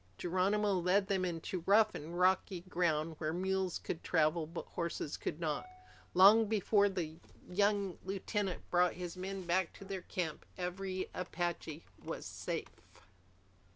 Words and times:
Geronimo 0.17 0.73
led 0.73 1.05
them 1.05 1.23
into 1.23 1.61
rough 1.67 1.93
and 1.93 2.17
rocky 2.17 2.61
ground 2.61 3.13
where 3.19 3.31
mules 3.31 3.77
could 3.77 4.03
travel 4.03 4.47
but 4.47 4.65
horses 4.69 5.15
could 5.15 5.39
not. 5.39 5.67
Long 6.15 6.47
before 6.47 6.89
the 6.89 7.17
young 7.47 7.99
lieutenant 8.03 8.67
brought 8.71 8.93
his 8.93 9.15
men 9.15 9.45
back 9.45 9.73
to 9.73 9.85
their 9.85 10.01
camp, 10.01 10.43
every 10.57 11.07
Apache 11.13 11.85
was 12.03 12.25
safe. 12.25 12.81